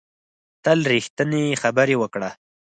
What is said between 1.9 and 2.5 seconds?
وکړه